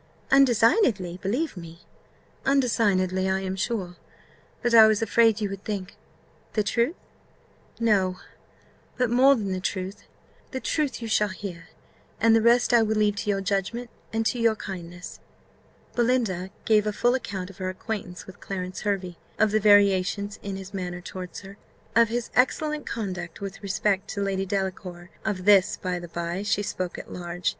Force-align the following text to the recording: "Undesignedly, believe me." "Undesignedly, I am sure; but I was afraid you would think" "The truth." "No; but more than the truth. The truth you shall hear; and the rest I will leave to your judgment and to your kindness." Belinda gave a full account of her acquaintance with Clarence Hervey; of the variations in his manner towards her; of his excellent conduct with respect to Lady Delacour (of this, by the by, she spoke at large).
"Undesignedly, 0.31 1.19
believe 1.21 1.55
me." 1.55 1.81
"Undesignedly, 2.43 3.29
I 3.29 3.41
am 3.41 3.55
sure; 3.55 3.97
but 4.63 4.73
I 4.73 4.87
was 4.87 5.03
afraid 5.03 5.39
you 5.39 5.49
would 5.51 5.63
think" 5.63 5.95
"The 6.55 6.63
truth." 6.63 6.95
"No; 7.79 8.17
but 8.97 9.11
more 9.11 9.35
than 9.35 9.51
the 9.51 9.59
truth. 9.59 10.05
The 10.49 10.59
truth 10.59 11.03
you 11.03 11.07
shall 11.07 11.27
hear; 11.27 11.67
and 12.19 12.35
the 12.35 12.41
rest 12.41 12.73
I 12.73 12.81
will 12.81 12.95
leave 12.95 13.15
to 13.17 13.29
your 13.29 13.41
judgment 13.41 13.91
and 14.11 14.25
to 14.25 14.39
your 14.39 14.55
kindness." 14.55 15.19
Belinda 15.95 16.49
gave 16.65 16.87
a 16.87 16.93
full 16.93 17.13
account 17.13 17.51
of 17.51 17.59
her 17.59 17.69
acquaintance 17.69 18.25
with 18.25 18.39
Clarence 18.39 18.81
Hervey; 18.81 19.17
of 19.37 19.51
the 19.51 19.59
variations 19.59 20.39
in 20.41 20.55
his 20.55 20.73
manner 20.73 21.01
towards 21.01 21.41
her; 21.41 21.57
of 21.95 22.09
his 22.09 22.31
excellent 22.33 22.87
conduct 22.87 23.39
with 23.39 23.61
respect 23.61 24.07
to 24.09 24.23
Lady 24.23 24.47
Delacour 24.47 25.11
(of 25.23 25.45
this, 25.45 25.77
by 25.77 25.99
the 25.99 26.07
by, 26.07 26.41
she 26.41 26.63
spoke 26.63 26.97
at 26.97 27.13
large). 27.13 27.49